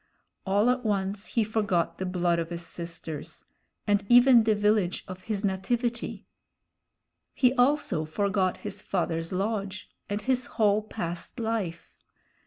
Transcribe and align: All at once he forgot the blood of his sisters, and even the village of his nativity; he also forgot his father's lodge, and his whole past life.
All 0.47 0.71
at 0.71 0.83
once 0.83 1.27
he 1.27 1.43
forgot 1.43 1.99
the 1.99 2.07
blood 2.07 2.39
of 2.39 2.49
his 2.49 2.65
sisters, 2.65 3.45
and 3.85 4.03
even 4.09 4.45
the 4.45 4.55
village 4.55 5.03
of 5.07 5.25
his 5.25 5.45
nativity; 5.45 6.25
he 7.35 7.53
also 7.53 8.03
forgot 8.05 8.57
his 8.57 8.81
father's 8.81 9.31
lodge, 9.31 9.91
and 10.09 10.19
his 10.23 10.47
whole 10.57 10.81
past 10.81 11.39
life. 11.39 11.93